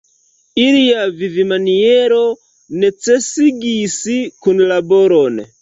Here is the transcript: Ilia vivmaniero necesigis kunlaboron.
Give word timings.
Ilia 0.61 1.03
vivmaniero 1.19 2.23
necesigis 2.85 4.01
kunlaboron. 4.47 5.43